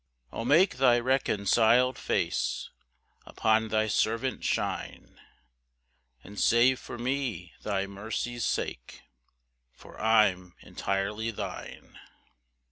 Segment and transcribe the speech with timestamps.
[0.31, 2.71] 4 O make thy reconciled face
[3.27, 5.21] Upon thy servant shine,
[6.23, 9.03] And save me for thy mercy's sake,
[9.73, 11.91] For I'm entirely thine.
[11.93, 11.99] PAUSE.